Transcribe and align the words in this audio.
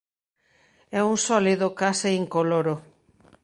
É 0.99 1.01
un 1.11 1.17
sólido 1.27 1.67
case 1.79 2.09
incoloro. 2.21 2.75